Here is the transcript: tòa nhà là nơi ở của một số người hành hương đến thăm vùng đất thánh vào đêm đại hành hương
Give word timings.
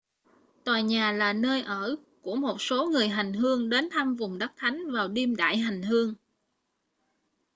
tòa 0.63 0.81
nhà 0.81 1.11
là 1.11 1.33
nơi 1.33 1.61
ở 1.61 1.95
của 2.21 2.35
một 2.35 2.61
số 2.61 2.89
người 2.89 3.07
hành 3.07 3.33
hương 3.33 3.69
đến 3.69 3.89
thăm 3.91 4.15
vùng 4.15 4.37
đất 4.37 4.51
thánh 4.57 4.81
vào 4.93 5.07
đêm 5.07 5.35
đại 5.35 5.57
hành 5.57 5.81
hương 5.81 6.13